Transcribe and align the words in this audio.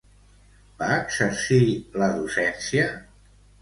Va 0.79 0.87
exercir 1.03 1.61
la 2.05 2.11
docència? 2.19 2.93